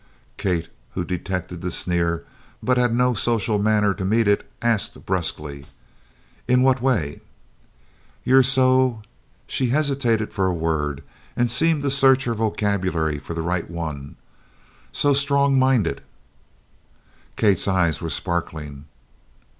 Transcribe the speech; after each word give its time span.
Kate, 0.35 0.67
who 0.95 1.03
detected 1.03 1.61
the 1.61 1.69
sneer, 1.69 2.25
but 2.63 2.75
had 2.79 2.91
no 2.91 3.13
social 3.13 3.59
manner 3.59 3.93
to 3.93 4.03
meet 4.03 4.27
it, 4.27 4.49
asked 4.59 5.05
brusquely: 5.05 5.67
"In 6.47 6.63
what 6.63 6.81
way?" 6.81 7.21
"You're 8.23 8.41
so" 8.41 9.03
she 9.45 9.67
hesitated 9.67 10.33
for 10.33 10.47
a 10.47 10.55
word 10.55 11.03
and 11.35 11.51
seemed 11.51 11.83
to 11.83 11.91
search 11.91 12.23
her 12.23 12.33
vocabulary 12.33 13.19
for 13.19 13.35
the 13.35 13.43
right 13.43 13.69
one 13.69 14.15
"so 14.91 15.13
strong 15.13 15.59
minded." 15.59 16.01
Kate's 17.35 17.67
eyes 17.67 18.01
were 18.01 18.09
sparkling. 18.09 18.85